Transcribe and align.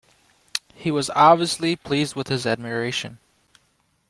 He 0.73 0.89
was 0.89 1.11
obviously 1.11 1.75
pleased 1.75 2.15
with 2.15 2.27
his 2.29 2.47
admiration. 2.47 3.19